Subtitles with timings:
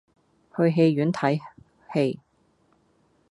[0.57, 1.39] 去戲院睇
[1.93, 2.19] 戯